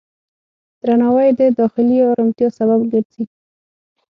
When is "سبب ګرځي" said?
2.59-3.23